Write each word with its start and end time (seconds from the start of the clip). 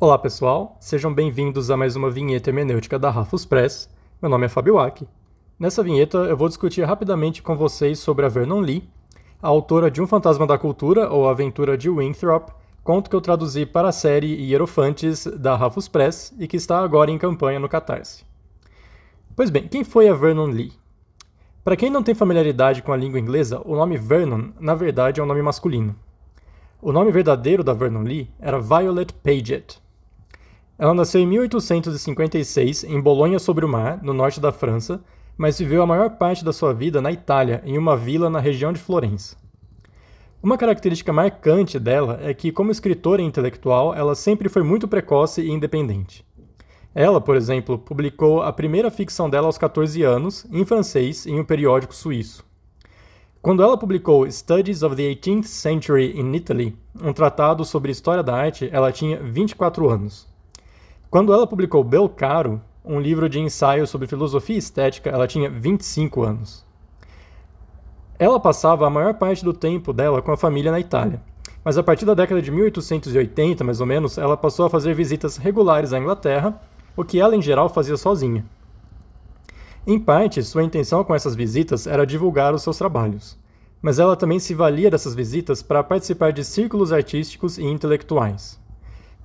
Olá 0.00 0.16
pessoal, 0.16 0.76
sejam 0.78 1.12
bem-vindos 1.12 1.72
a 1.72 1.76
mais 1.76 1.96
uma 1.96 2.08
vinheta 2.08 2.50
hermenêutica 2.50 3.00
da 3.00 3.10
Rafus 3.10 3.44
Press. 3.44 3.90
Meu 4.22 4.30
nome 4.30 4.46
é 4.46 4.48
Fabio 4.48 4.74
Wack. 4.74 5.04
Nessa 5.58 5.82
vinheta 5.82 6.18
eu 6.18 6.36
vou 6.36 6.46
discutir 6.46 6.84
rapidamente 6.84 7.42
com 7.42 7.56
vocês 7.56 7.98
sobre 7.98 8.24
a 8.24 8.28
Vernon 8.28 8.60
Lee, 8.60 8.88
a 9.42 9.48
autora 9.48 9.90
de 9.90 10.00
Um 10.00 10.06
Fantasma 10.06 10.46
da 10.46 10.56
Cultura 10.56 11.10
ou 11.10 11.28
Aventura 11.28 11.76
de 11.76 11.90
Winthrop, 11.90 12.48
conto 12.84 13.10
que 13.10 13.16
eu 13.16 13.20
traduzi 13.20 13.66
para 13.66 13.88
a 13.88 13.92
série 13.92 14.40
Hierofantes 14.40 15.24
da 15.24 15.56
Rafus 15.56 15.88
Press 15.88 16.32
e 16.38 16.46
que 16.46 16.56
está 16.56 16.78
agora 16.78 17.10
em 17.10 17.18
campanha 17.18 17.58
no 17.58 17.68
Catarse. 17.68 18.24
Pois 19.34 19.50
bem, 19.50 19.66
quem 19.66 19.82
foi 19.82 20.08
a 20.08 20.14
Vernon 20.14 20.46
Lee? 20.46 20.74
Para 21.64 21.76
quem 21.76 21.90
não 21.90 22.04
tem 22.04 22.14
familiaridade 22.14 22.82
com 22.82 22.92
a 22.92 22.96
língua 22.96 23.18
inglesa, 23.18 23.60
o 23.64 23.74
nome 23.74 23.96
Vernon, 23.96 24.50
na 24.60 24.76
verdade, 24.76 25.20
é 25.20 25.24
um 25.24 25.26
nome 25.26 25.42
masculino. 25.42 25.96
O 26.80 26.92
nome 26.92 27.10
verdadeiro 27.10 27.64
da 27.64 27.72
Vernon 27.72 28.04
Lee 28.04 28.30
era 28.38 28.60
Violet 28.60 29.12
Paget. 29.12 29.87
Ela 30.78 30.94
nasceu 30.94 31.20
em 31.20 31.26
1856 31.26 32.84
em 32.84 33.00
Bolonha 33.00 33.40
sobre 33.40 33.64
o 33.64 33.68
Mar, 33.68 33.98
no 34.00 34.14
norte 34.14 34.38
da 34.38 34.52
França, 34.52 35.02
mas 35.36 35.58
viveu 35.58 35.82
a 35.82 35.86
maior 35.86 36.10
parte 36.10 36.44
da 36.44 36.52
sua 36.52 36.72
vida 36.72 37.02
na 37.02 37.10
Itália, 37.10 37.60
em 37.64 37.76
uma 37.76 37.96
vila 37.96 38.30
na 38.30 38.38
região 38.38 38.72
de 38.72 38.78
Florença. 38.78 39.36
Uma 40.40 40.56
característica 40.56 41.12
marcante 41.12 41.80
dela 41.80 42.20
é 42.22 42.32
que, 42.32 42.52
como 42.52 42.70
escritora 42.70 43.20
e 43.20 43.24
intelectual, 43.24 43.92
ela 43.92 44.14
sempre 44.14 44.48
foi 44.48 44.62
muito 44.62 44.86
precoce 44.86 45.42
e 45.42 45.50
independente. 45.50 46.24
Ela, 46.94 47.20
por 47.20 47.34
exemplo, 47.34 47.76
publicou 47.76 48.40
a 48.40 48.52
primeira 48.52 48.88
ficção 48.88 49.28
dela 49.28 49.46
aos 49.46 49.58
14 49.58 50.00
anos, 50.04 50.46
em 50.52 50.64
francês, 50.64 51.26
em 51.26 51.40
um 51.40 51.44
periódico 51.44 51.92
suíço. 51.92 52.46
Quando 53.42 53.64
ela 53.64 53.76
publicou 53.76 54.30
Studies 54.30 54.84
of 54.84 54.94
the 54.94 55.02
18th 55.02 55.44
Century 55.44 56.16
in 56.16 56.32
Italy, 56.36 56.76
um 57.02 57.12
tratado 57.12 57.64
sobre 57.64 57.90
história 57.90 58.22
da 58.22 58.36
arte, 58.36 58.68
ela 58.72 58.92
tinha 58.92 59.20
24 59.20 59.88
anos. 59.90 60.37
Quando 61.10 61.32
ela 61.32 61.46
publicou 61.46 61.82
Belcaro, 61.82 62.60
um 62.84 63.00
livro 63.00 63.30
de 63.30 63.40
ensaios 63.40 63.88
sobre 63.88 64.06
filosofia 64.06 64.56
e 64.56 64.58
estética, 64.58 65.08
ela 65.08 65.26
tinha 65.26 65.48
25 65.48 66.22
anos. 66.22 66.66
Ela 68.18 68.38
passava 68.38 68.86
a 68.86 68.90
maior 68.90 69.14
parte 69.14 69.42
do 69.42 69.54
tempo 69.54 69.90
dela 69.94 70.20
com 70.20 70.30
a 70.32 70.36
família 70.36 70.70
na 70.70 70.78
Itália, 70.78 71.22
mas 71.64 71.78
a 71.78 71.82
partir 71.82 72.04
da 72.04 72.12
década 72.12 72.42
de 72.42 72.50
1880, 72.50 73.64
mais 73.64 73.80
ou 73.80 73.86
menos, 73.86 74.18
ela 74.18 74.36
passou 74.36 74.66
a 74.66 74.70
fazer 74.70 74.92
visitas 74.92 75.38
regulares 75.38 75.94
à 75.94 75.98
Inglaterra, 75.98 76.60
o 76.94 77.02
que 77.02 77.18
ela 77.18 77.34
em 77.34 77.40
geral 77.40 77.70
fazia 77.70 77.96
sozinha. 77.96 78.44
Em 79.86 79.98
parte, 79.98 80.42
sua 80.42 80.62
intenção 80.62 81.02
com 81.04 81.14
essas 81.14 81.34
visitas 81.34 81.86
era 81.86 82.06
divulgar 82.06 82.52
os 82.52 82.60
seus 82.60 82.76
trabalhos, 82.76 83.38
mas 83.80 83.98
ela 83.98 84.14
também 84.14 84.38
se 84.38 84.52
valia 84.52 84.90
dessas 84.90 85.14
visitas 85.14 85.62
para 85.62 85.82
participar 85.82 86.32
de 86.32 86.44
círculos 86.44 86.92
artísticos 86.92 87.56
e 87.56 87.64
intelectuais. 87.64 88.60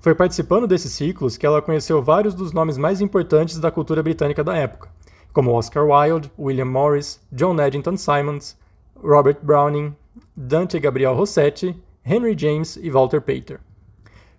Foi 0.03 0.13
participando 0.13 0.67
desses 0.67 0.91
ciclos 0.91 1.37
que 1.37 1.45
ela 1.45 1.61
conheceu 1.61 2.03
vários 2.03 2.35
dos 2.35 2.51
nomes 2.51 2.77
mais 2.77 2.99
importantes 2.99 3.57
da 3.57 3.71
cultura 3.71 4.03
britânica 4.03 4.43
da 4.43 4.53
época, 4.53 4.89
como 5.31 5.53
Oscar 5.53 5.85
Wilde, 5.85 6.29
William 6.37 6.65
Morris, 6.65 7.21
John 7.31 7.57
Eddington 7.57 7.95
Simons, 7.95 8.57
Robert 9.01 9.37
Browning, 9.41 9.95
Dante 10.35 10.77
Gabriel 10.77 11.15
Rossetti, 11.15 11.81
Henry 12.05 12.37
James 12.37 12.75
e 12.75 12.89
Walter 12.89 13.21
Pater. 13.21 13.61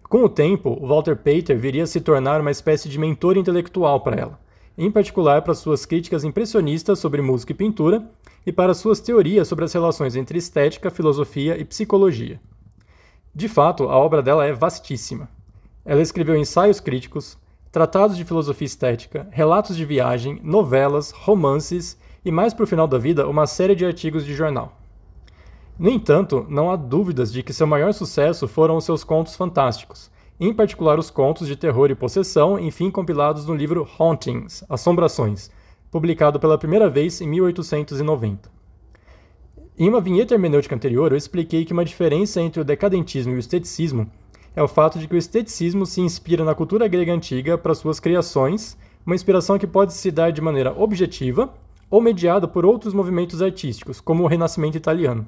Com 0.03 0.23
o 0.25 0.29
tempo, 0.29 0.87
Walter 0.87 1.17
Pater 1.17 1.59
viria 1.59 1.85
a 1.85 1.87
se 1.87 1.99
tornar 1.99 2.43
uma 2.43 2.51
espécie 2.51 2.87
de 2.87 2.99
mentor 2.99 3.39
intelectual 3.39 4.03
para 4.03 4.21
ela, 4.21 4.39
em 4.77 4.91
particular 4.91 5.41
para 5.41 5.55
suas 5.55 5.87
críticas 5.87 6.25
impressionistas 6.25 6.99
sobre 6.99 7.23
música 7.23 7.53
e 7.53 7.57
pintura 7.57 8.07
e 8.45 8.53
para 8.53 8.75
suas 8.75 9.01
teorias 9.01 9.49
sobre 9.49 9.65
as 9.65 9.73
relações 9.73 10.15
entre 10.15 10.37
estética, 10.37 10.91
filosofia 10.91 11.57
e 11.57 11.65
psicologia. 11.65 12.39
De 13.35 13.49
fato, 13.49 13.85
a 13.85 13.97
obra 13.97 14.21
dela 14.21 14.45
é 14.45 14.53
vastíssima. 14.53 15.27
Ela 15.85 16.01
escreveu 16.01 16.37
ensaios 16.37 16.81
críticos, 16.81 17.37
tratados 17.71 18.17
de 18.17 18.25
filosofia 18.25 18.67
estética, 18.67 19.29
relatos 19.31 19.77
de 19.77 19.85
viagem, 19.85 20.41
novelas, 20.43 21.11
romances 21.11 21.99
e, 22.25 22.31
mais 22.31 22.55
para 22.55 22.65
o 22.65 22.67
final 22.67 22.87
da 22.87 22.97
vida, 22.97 23.29
uma 23.29 23.47
série 23.47 23.75
de 23.75 23.85
artigos 23.85 24.25
de 24.25 24.35
jornal. 24.35 24.81
No 25.79 25.91
entanto, 25.91 26.47
não 26.49 26.71
há 26.71 26.77
dúvidas 26.77 27.33
de 27.33 27.43
que 27.43 27.53
seu 27.53 27.67
maior 27.67 27.93
sucesso 27.93 28.47
foram 28.47 28.77
os 28.77 28.85
seus 28.85 29.05
contos 29.05 29.35
fantásticos, 29.35 30.11
em 30.41 30.55
particular 30.55 30.99
os 30.99 31.11
contos 31.11 31.47
de 31.47 31.57
terror 31.57 31.91
e 31.91 31.95
possessão, 31.95 32.59
enfim 32.59 32.91
compilados 32.91 33.47
no 33.47 33.55
livro 33.55 33.87
Hauntings, 33.99 34.65
Assombrações, 34.69 35.51
publicado 35.91 36.41
pela 36.41 36.57
primeira 36.57 36.89
vez 36.89 37.21
em 37.21 37.29
1890. 37.29 38.49
Em 39.77 39.89
uma 39.89 40.01
vinheta 40.01 40.35
hermenêutica 40.35 40.75
anterior, 40.75 41.11
eu 41.11 41.19
expliquei 41.19 41.65
que 41.65 41.73
uma 41.73 41.85
diferença 41.85 42.41
entre 42.41 42.61
o 42.61 42.65
decadentismo 42.65 43.33
e 43.33 43.37
o 43.37 43.39
esteticismo 43.39 44.09
é 44.57 44.63
o 44.63 44.69
fato 44.69 44.99
de 44.99 45.09
que 45.09 45.15
o 45.15 45.19
esteticismo 45.19 45.85
se 45.85 46.01
inspira 46.01 46.45
na 46.45 46.55
cultura 46.55 46.87
grega 46.87 47.13
antiga 47.13 47.59
para 47.59 47.75
suas 47.75 47.99
criações, 47.99 48.77
uma 49.05 49.15
inspiração 49.15 49.59
que 49.59 49.67
pode 49.67 49.93
se 49.93 50.11
dar 50.11 50.31
de 50.31 50.41
maneira 50.41 50.73
objetiva 50.73 51.53
ou 51.91 52.01
mediada 52.01 52.47
por 52.47 52.65
outros 52.65 52.95
movimentos 52.95 53.43
artísticos, 53.43 54.01
como 54.01 54.23
o 54.23 54.27
Renascimento 54.27 54.77
italiano. 54.77 55.27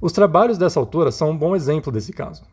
Os 0.00 0.12
trabalhos 0.12 0.58
dessa 0.58 0.78
autora 0.78 1.10
são 1.10 1.30
um 1.30 1.36
bom 1.36 1.56
exemplo 1.56 1.90
desse 1.90 2.12
caso. 2.12 2.44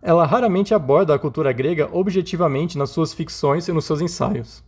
Ela 0.00 0.24
raramente 0.24 0.72
aborda 0.72 1.14
a 1.14 1.18
cultura 1.18 1.52
grega 1.52 1.88
objetivamente 1.92 2.78
nas 2.78 2.90
suas 2.90 3.12
ficções 3.12 3.66
e 3.66 3.72
nos 3.72 3.84
seus 3.84 4.00
ensaios. 4.00 4.62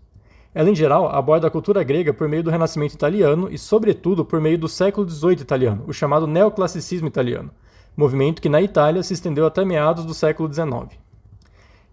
Ela, 0.52 0.68
em 0.68 0.74
geral, 0.74 1.08
aborda 1.08 1.46
a 1.46 1.50
cultura 1.50 1.84
grega 1.84 2.12
por 2.12 2.28
meio 2.28 2.42
do 2.42 2.50
Renascimento 2.50 2.94
italiano 2.94 3.48
e, 3.50 3.56
sobretudo, 3.56 4.24
por 4.24 4.40
meio 4.40 4.58
do 4.58 4.68
século 4.68 5.08
XVIII 5.08 5.40
italiano, 5.40 5.84
o 5.86 5.92
chamado 5.92 6.26
neoclassicismo 6.26 7.06
italiano, 7.06 7.50
movimento 8.00 8.40
que 8.40 8.48
na 8.48 8.62
Itália 8.62 9.02
se 9.02 9.12
estendeu 9.12 9.46
até 9.46 9.62
meados 9.62 10.06
do 10.06 10.14
século 10.14 10.52
XIX. 10.52 10.98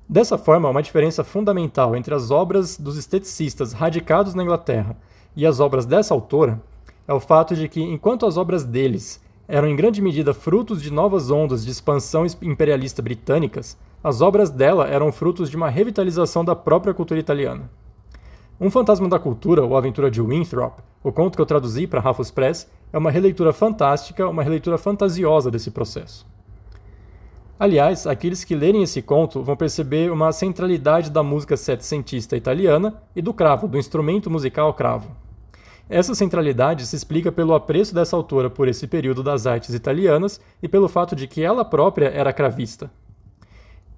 Dessa 0.07 0.38
forma, 0.38 0.69
uma 0.69 0.81
diferença 0.81 1.22
fundamental 1.22 1.94
entre 1.95 2.16
as 2.16 2.31
obras 2.31 2.78
dos 2.78 2.97
esteticistas 2.97 3.73
radicados 3.73 4.34
na 4.34 4.41
Inglaterra 4.41 4.95
e 5.35 5.45
as 5.45 5.59
obras 5.59 5.85
dessa 5.85 6.13
autora 6.13 6.62
é 7.06 7.13
o 7.13 7.19
fato 7.19 7.56
de 7.57 7.68
que, 7.68 7.81
enquanto 7.81 8.25
as 8.25 8.38
obras 8.38 8.63
deles 8.63 9.22
eram 9.50 9.68
em 9.68 9.75
grande 9.75 10.01
medida 10.01 10.34
frutos 10.34 10.81
de 10.81 10.91
novas 10.91 11.29
ondas 11.29 11.66
de 11.66 11.72
expansão 11.72 12.25
imperialista 12.41 13.01
britânicas, 13.01 13.78
as 14.01 14.22
obras 14.22 14.50
dela 14.50 14.88
eram 14.88 15.12
frutos 15.12 15.50
de 15.50 15.57
uma 15.57 15.69
revitalização 15.69 16.44
da 16.44 16.56
própria 16.56 16.94
cultura 16.94 17.19
italiana. 17.19 17.69
Um 18.59 18.72
Fantasma 18.72 19.09
da 19.09 19.19
Cultura, 19.19 19.63
ou 19.63 19.75
Aventura 19.75 20.09
de 20.09 20.22
Winthrop, 20.22 20.79
o 21.03 21.12
conto 21.12 21.35
que 21.35 21.41
eu 21.41 21.45
traduzi 21.45 21.85
para 21.85 22.00
Raffles 22.00 22.31
Press, 22.31 22.68
é 22.92 22.98
uma 22.98 23.12
releitura 23.12 23.52
fantástica, 23.52 24.28
uma 24.28 24.44
releitura 24.44 24.78
fantasiosa 24.78 25.52
desse 25.52 25.72
processo. 25.72 26.25
Aliás, 27.59 28.06
aqueles 28.06 28.44
que 28.44 28.56
lerem 28.56 28.84
esse 28.84 29.02
conto 29.02 29.42
vão 29.42 29.56
perceber 29.56 30.12
uma 30.12 30.31
centralidade 30.31 31.09
da 31.09 31.24
música 31.24 31.58
setecentista 31.58 32.38
italiana 32.38 33.02
e 33.16 33.22
do 33.22 33.34
cravo, 33.34 33.68
do 33.68 33.80
instrumento 33.80 34.30
musical 34.30 34.74
cravo. 34.75 35.16
Essa 35.90 36.14
centralidade 36.14 36.86
se 36.86 36.96
explica 36.96 37.31
pelo 37.31 37.56
apreço 37.56 37.96
dessa 37.96 38.16
autora 38.16 38.50
por 38.50 38.68
esse 38.68 38.86
período 38.86 39.24
das 39.24 39.48
artes 39.48 39.74
italianas 39.74 40.40
e 40.62 40.68
pelo 40.68 40.88
fato 40.88 41.16
de 41.16 41.28
que 41.28 41.42
ela 41.42 41.66
própria 41.66 42.09
era 42.09 42.31
cravista. 42.31 42.92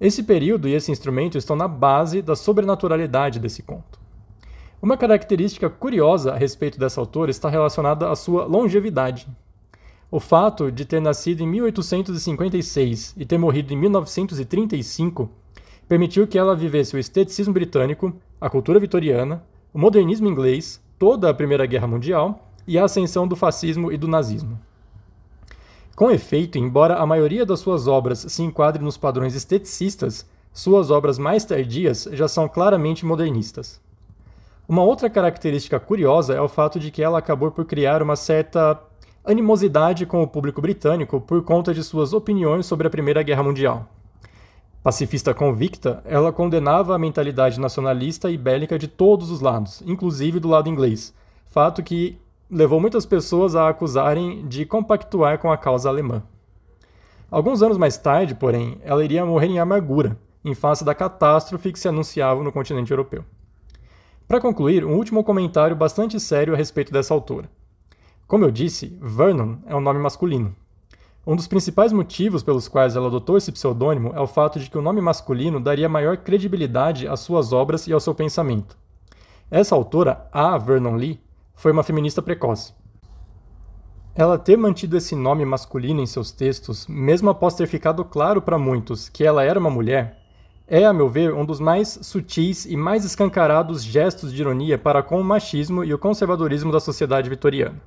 Esse 0.00 0.22
período 0.22 0.66
e 0.66 0.72
esse 0.72 0.90
instrumento 0.90 1.36
estão 1.36 1.54
na 1.54 1.68
base 1.68 2.22
da 2.22 2.34
sobrenaturalidade 2.34 3.38
desse 3.38 3.62
conto. 3.62 3.99
Uma 4.82 4.96
característica 4.96 5.68
curiosa 5.68 6.32
a 6.32 6.38
respeito 6.38 6.78
dessa 6.78 6.98
autora 7.02 7.30
está 7.30 7.50
relacionada 7.50 8.10
à 8.10 8.16
sua 8.16 8.46
longevidade. 8.46 9.28
O 10.10 10.18
fato 10.18 10.72
de 10.72 10.86
ter 10.86 11.00
nascido 11.00 11.42
em 11.42 11.46
1856 11.46 13.14
e 13.14 13.26
ter 13.26 13.36
morrido 13.36 13.74
em 13.74 13.76
1935 13.76 15.28
permitiu 15.86 16.26
que 16.26 16.38
ela 16.38 16.56
vivesse 16.56 16.96
o 16.96 16.98
esteticismo 16.98 17.52
britânico, 17.52 18.10
a 18.40 18.48
cultura 18.48 18.80
vitoriana, 18.80 19.44
o 19.74 19.78
modernismo 19.78 20.26
inglês, 20.26 20.82
toda 20.98 21.28
a 21.28 21.34
Primeira 21.34 21.66
Guerra 21.66 21.86
Mundial 21.86 22.50
e 22.66 22.78
a 22.78 22.84
ascensão 22.84 23.28
do 23.28 23.36
fascismo 23.36 23.92
e 23.92 23.98
do 23.98 24.08
nazismo. 24.08 24.58
Com 25.94 26.10
efeito, 26.10 26.56
embora 26.56 26.94
a 26.94 27.04
maioria 27.04 27.44
das 27.44 27.60
suas 27.60 27.86
obras 27.86 28.20
se 28.20 28.42
enquadre 28.42 28.82
nos 28.82 28.96
padrões 28.96 29.34
esteticistas, 29.34 30.26
suas 30.54 30.90
obras 30.90 31.18
mais 31.18 31.44
tardias 31.44 32.08
já 32.12 32.26
são 32.26 32.48
claramente 32.48 33.04
modernistas. 33.04 33.78
Uma 34.70 34.84
outra 34.84 35.10
característica 35.10 35.80
curiosa 35.80 36.32
é 36.32 36.40
o 36.40 36.46
fato 36.46 36.78
de 36.78 36.92
que 36.92 37.02
ela 37.02 37.18
acabou 37.18 37.50
por 37.50 37.64
criar 37.64 38.04
uma 38.04 38.14
certa 38.14 38.80
animosidade 39.24 40.06
com 40.06 40.22
o 40.22 40.28
público 40.28 40.62
britânico 40.62 41.20
por 41.20 41.42
conta 41.42 41.74
de 41.74 41.82
suas 41.82 42.12
opiniões 42.12 42.66
sobre 42.66 42.86
a 42.86 42.90
Primeira 42.90 43.20
Guerra 43.24 43.42
Mundial. 43.42 43.88
Pacifista 44.80 45.34
convicta, 45.34 46.00
ela 46.04 46.32
condenava 46.32 46.94
a 46.94 46.98
mentalidade 47.00 47.58
nacionalista 47.58 48.30
e 48.30 48.38
bélica 48.38 48.78
de 48.78 48.86
todos 48.86 49.32
os 49.32 49.40
lados, 49.40 49.82
inclusive 49.84 50.38
do 50.38 50.46
lado 50.46 50.68
inglês, 50.68 51.12
fato 51.46 51.82
que 51.82 52.16
levou 52.48 52.78
muitas 52.78 53.04
pessoas 53.04 53.56
a 53.56 53.68
acusarem 53.68 54.46
de 54.46 54.64
compactuar 54.64 55.40
com 55.40 55.50
a 55.50 55.58
causa 55.58 55.88
alemã. 55.88 56.22
Alguns 57.28 57.60
anos 57.60 57.76
mais 57.76 57.98
tarde, 57.98 58.36
porém, 58.36 58.80
ela 58.84 59.04
iria 59.04 59.26
morrer 59.26 59.48
em 59.48 59.58
amargura, 59.58 60.16
em 60.44 60.54
face 60.54 60.84
da 60.84 60.94
catástrofe 60.94 61.72
que 61.72 61.78
se 61.80 61.88
anunciava 61.88 62.40
no 62.44 62.52
continente 62.52 62.92
europeu. 62.92 63.24
Para 64.30 64.40
concluir, 64.40 64.84
um 64.84 64.94
último 64.94 65.24
comentário 65.24 65.74
bastante 65.74 66.20
sério 66.20 66.54
a 66.54 66.56
respeito 66.56 66.92
dessa 66.92 67.12
autora. 67.12 67.50
Como 68.28 68.44
eu 68.44 68.50
disse, 68.52 68.96
Vernon 69.02 69.56
é 69.66 69.74
um 69.74 69.80
nome 69.80 69.98
masculino. 69.98 70.54
Um 71.26 71.34
dos 71.34 71.48
principais 71.48 71.92
motivos 71.92 72.40
pelos 72.40 72.68
quais 72.68 72.94
ela 72.94 73.08
adotou 73.08 73.36
esse 73.36 73.50
pseudônimo 73.50 74.12
é 74.14 74.20
o 74.20 74.28
fato 74.28 74.60
de 74.60 74.70
que 74.70 74.78
o 74.78 74.82
nome 74.82 75.00
masculino 75.00 75.58
daria 75.58 75.88
maior 75.88 76.16
credibilidade 76.16 77.08
às 77.08 77.18
suas 77.18 77.52
obras 77.52 77.88
e 77.88 77.92
ao 77.92 77.98
seu 77.98 78.14
pensamento. 78.14 78.78
Essa 79.50 79.74
autora, 79.74 80.28
a 80.30 80.56
Vernon 80.56 80.94
Lee, 80.94 81.20
foi 81.56 81.72
uma 81.72 81.82
feminista 81.82 82.22
precoce. 82.22 82.72
Ela 84.14 84.38
ter 84.38 84.56
mantido 84.56 84.96
esse 84.96 85.16
nome 85.16 85.44
masculino 85.44 86.00
em 86.00 86.06
seus 86.06 86.30
textos, 86.30 86.86
mesmo 86.86 87.30
após 87.30 87.54
ter 87.54 87.66
ficado 87.66 88.04
claro 88.04 88.40
para 88.40 88.56
muitos 88.56 89.08
que 89.08 89.24
ela 89.24 89.42
era 89.42 89.58
uma 89.58 89.70
mulher, 89.70 90.19
é, 90.70 90.86
a 90.86 90.92
meu 90.92 91.08
ver, 91.08 91.34
um 91.34 91.44
dos 91.44 91.58
mais 91.58 91.98
sutis 92.00 92.64
e 92.64 92.76
mais 92.76 93.04
escancarados 93.04 93.82
gestos 93.82 94.32
de 94.32 94.40
ironia 94.40 94.78
para 94.78 95.02
com 95.02 95.20
o 95.20 95.24
machismo 95.24 95.82
e 95.82 95.92
o 95.92 95.98
conservadorismo 95.98 96.70
da 96.70 96.78
sociedade 96.78 97.28
vitoriana. 97.28 97.82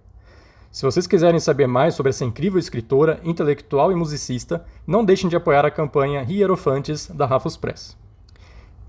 Se 0.69 0.83
vocês 0.83 1.07
quiserem 1.07 1.39
saber 1.39 1.65
mais 1.65 1.95
sobre 1.95 2.09
essa 2.09 2.25
incrível 2.25 2.59
escritora, 2.59 3.21
intelectual 3.23 3.89
e 3.89 3.95
musicista, 3.95 4.65
não 4.85 5.05
deixem 5.05 5.29
de 5.29 5.35
apoiar 5.37 5.65
a 5.65 5.71
campanha 5.71 6.25
Hierofantes 6.27 7.07
da 7.07 7.25
Rafus 7.25 7.55
Press. 7.55 7.95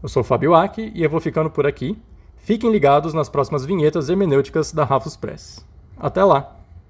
Eu 0.02 0.08
sou 0.08 0.22
o 0.22 0.24
Fabio 0.24 0.54
Aki 0.54 0.90
e 0.92 1.04
eu 1.04 1.08
vou 1.08 1.20
ficando 1.20 1.48
por 1.48 1.64
aqui. 1.64 1.96
Fiquem 2.38 2.72
ligados 2.72 3.14
nas 3.14 3.28
próximas 3.28 3.64
vinhetas 3.64 4.08
hermenêuticas 4.08 4.72
da 4.72 4.82
Rafus 4.82 5.16
Press. 5.16 5.64
Até 5.96 6.24
lá! 6.24 6.63